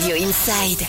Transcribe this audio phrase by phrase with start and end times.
[0.00, 0.86] Radio Inside.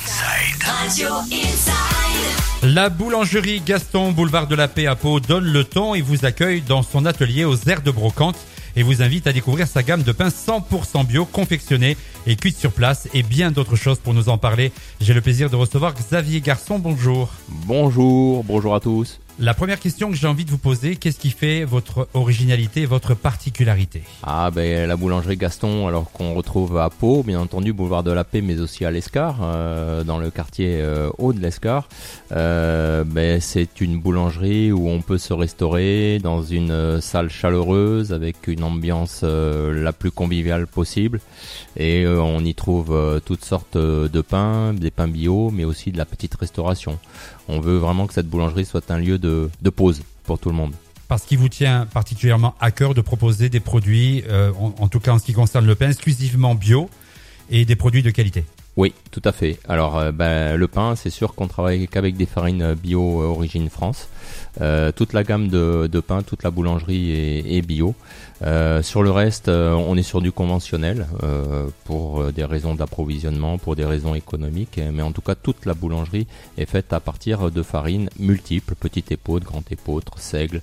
[0.62, 2.74] Radio Inside.
[2.76, 6.62] La boulangerie Gaston, boulevard de la Paix à Pau, donne le ton et vous accueille
[6.62, 8.36] dans son atelier aux aires de brocante
[8.76, 12.72] et vous invite à découvrir sa gamme de pains 100% bio, confectionnés et cuits sur
[12.72, 14.72] place et bien d'autres choses pour nous en parler.
[15.02, 16.78] J'ai le plaisir de recevoir Xavier Garçon.
[16.78, 17.30] Bonjour.
[17.48, 19.20] Bonjour, bonjour à tous.
[19.42, 23.14] La première question que j'ai envie de vous poser, qu'est-ce qui fait votre originalité, votre
[23.14, 24.04] particularité?
[24.22, 28.26] Ah ben la boulangerie Gaston, alors qu'on retrouve à Pau, bien entendu, boulevard de la
[28.26, 31.88] Paix, mais aussi à l'Escar, euh, dans le quartier euh, haut de l'Escar.
[32.34, 38.48] Euh, ben, c'est une boulangerie où on peut se restaurer dans une salle chaleureuse avec
[38.48, 41.22] une ambiance la plus conviviale possible,
[41.78, 46.06] et on y trouve toutes sortes de pains, des pains bio, mais aussi de la
[46.06, 47.00] petite restauration.
[47.48, 49.29] On veut vraiment que cette boulangerie soit un lieu de,
[49.76, 50.74] pause pour tout le monde
[51.10, 55.12] parce qu'il vous tient particulièrement à cœur de proposer des produits, euh, en, tout cas
[55.12, 56.88] en ce qui concerne le pain, exclusivement bio
[57.50, 58.46] et des produits de qualité.
[58.78, 59.60] Oui, tout à fait.
[59.68, 64.08] Alors, euh, ben, le pain, c'est sûr qu'on travaille qu'avec des farines bio origine France.
[64.62, 67.12] Euh, toute la gamme de, pain, toute la boulangerie
[67.46, 67.94] est, bio.
[68.42, 71.08] Euh, sur le reste, on est sur du conventionnel
[71.84, 74.80] pour des raisons d'approvisionnement, pour des raisons économiques.
[74.94, 79.12] Mais en tout cas, toute la boulangerie est faite à partir de farines multiples, petite
[79.12, 80.62] épaule, grande épeautre, seigle,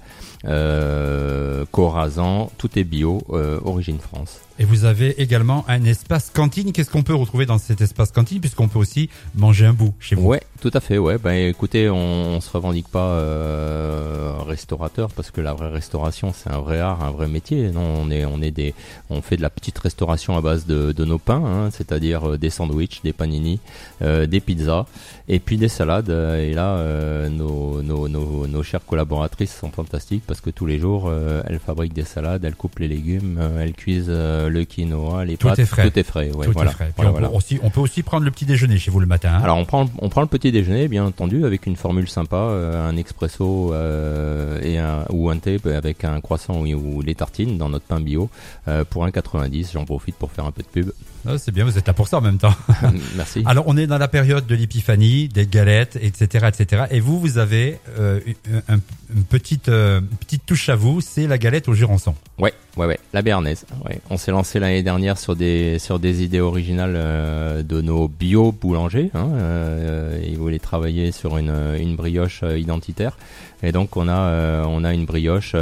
[1.70, 2.50] corazan.
[2.56, 3.22] Tout est bio,
[3.64, 4.40] origine France.
[4.58, 6.72] Et vous avez également un espace cantine.
[6.72, 10.14] Qu'est-ce qu'on peut retrouver dans cet espace cantine puisqu'on peut aussi manger un bout chez
[10.16, 10.98] vous Ouais, tout à fait.
[10.98, 14.15] Ouais, ben écoutez, on, on se revendique pas euh,
[14.56, 17.70] restaurateur parce que la vraie restauration c'est un vrai art, un vrai métier.
[17.70, 18.74] Non, on est on est des
[19.10, 22.38] on fait de la petite restauration à base de, de nos pains, hein, c'est-à-dire euh,
[22.38, 23.60] des sandwichs, des panini,
[24.02, 24.86] euh, des pizzas
[25.28, 26.10] et puis des salades.
[26.10, 30.78] Et là, euh, nos, nos, nos, nos, chères collaboratrices sont fantastiques parce que tous les
[30.78, 31.12] jours
[31.46, 35.58] elles fabriquent des salades, elles coupent les légumes, elles cuisent le quinoa, les tout pâtes,
[35.58, 35.90] est frais.
[35.90, 36.30] tout est frais.
[36.32, 36.92] Ouais, tout est frais.
[36.98, 39.32] on, Peut aussi, on peut aussi prendre le petit déjeuner chez vous le matin.
[39.34, 39.40] Hein.
[39.42, 42.88] Alors on prend, on prend le petit déjeuner, bien entendu, avec une formule sympa, euh,
[42.88, 47.58] un expresso euh, et un, ou un thé avec un croissant ou, ou les tartines
[47.58, 48.30] dans notre pain bio
[48.68, 49.72] euh, pour 1,90.
[49.72, 50.92] J'en profite pour faire un peu de pub.
[51.28, 52.54] Ah, c'est bien, vous êtes là pour ça en même temps.
[53.16, 53.42] Merci.
[53.46, 56.84] Alors on est dans la période de l'épiphanie, des galettes, etc., etc.
[56.90, 58.20] Et vous, vous avez euh,
[58.68, 58.80] une,
[59.24, 62.14] petite euh, petite touche à vous, c'est la galette au jurançon.
[62.38, 63.64] Ouais, ouais, ouais, la béarnaise.
[64.10, 68.52] On s'est lancé l'année dernière sur des sur des idées originales euh, de nos bio
[68.52, 69.10] boulangers.
[69.14, 73.16] Hein, euh, ils voulaient travailler sur une une brioche identitaire.
[73.62, 75.56] Et donc on a on a une brioche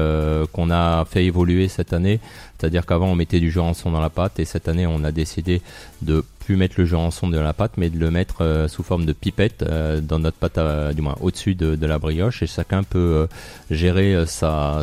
[0.52, 2.20] qu'on a fait évoluer cette année.
[2.58, 5.62] C'est-à-dire qu'avant on mettait du jurançon dans la pâte et cette année on a décidé
[6.02, 9.06] de plus mettre le jurançon dans la pâte, mais de le mettre euh, sous forme
[9.06, 10.58] de pipette euh, dans notre pâte,
[10.94, 13.26] du moins au-dessus de, de, la brioche, et chacun peut euh,
[13.70, 14.82] gérer sa,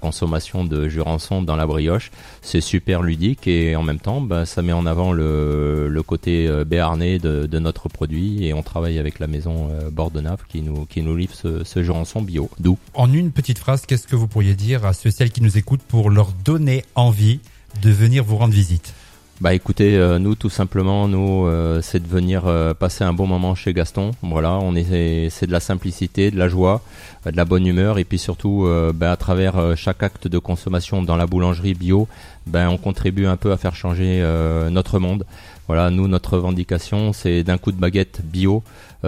[0.00, 2.10] consommation de jurançon dans la brioche.
[2.42, 7.18] C'est super ludique et en même temps, bah, ça met en avant le, côté béarnais
[7.18, 11.14] de, de, notre produit et on travaille avec la maison Bordenave qui nous, qui nous
[11.14, 12.78] livre ce, ce bio, doux.
[12.94, 15.82] En une petite phrase, qu'est-ce que vous pourriez dire à ceux celles qui nous écoutent
[15.82, 17.40] pour leur donner envie
[17.82, 18.94] de venir vous rendre visite?
[19.40, 23.28] Bah écoutez, euh, nous tout simplement, nous euh, c'est de venir euh, passer un bon
[23.28, 24.10] moment chez Gaston.
[24.20, 26.82] Voilà, on est c'est de la simplicité, de la joie,
[27.24, 31.14] de la bonne humeur et puis surtout bah, à travers chaque acte de consommation dans
[31.14, 32.08] la boulangerie bio,
[32.46, 34.26] ben on contribue un peu à faire changer
[34.70, 35.24] notre monde.
[35.68, 38.64] Voilà, nous notre revendication c'est d'un coup de baguette bio,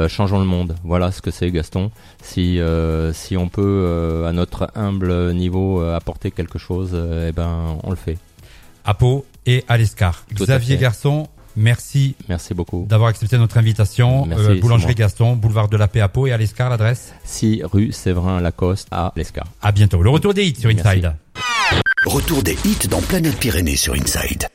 [0.07, 0.77] changeons le monde.
[0.85, 1.91] Voilà ce que c'est Gaston.
[2.23, 2.61] Si
[3.13, 6.97] si on peut à notre humble niveau apporter quelque chose,
[7.27, 8.19] eh ben on le fait.
[8.85, 10.25] À Pau, et à l'Escar.
[10.33, 12.15] Xavier Garçon, merci.
[12.29, 12.87] Merci beaucoup.
[12.89, 14.29] D'avoir accepté notre invitation.
[14.31, 17.93] Euh, Boulangerie Gaston, boulevard de la Paix à Pau et à l'Escar, l'adresse 6 rue
[17.93, 19.47] Séverin Lacoste à l'Escar.
[19.63, 20.03] À bientôt.
[20.03, 21.15] Le retour des hits sur Inside.
[22.07, 24.49] Retour des hits dans Planète Pyrénées sur Inside.